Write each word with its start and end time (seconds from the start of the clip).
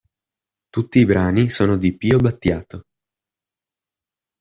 Tutti 0.71 0.97
i 0.97 1.05
brani 1.05 1.51
sono 1.51 1.77
di 1.77 1.95
Pio-Battiato. 1.95 2.85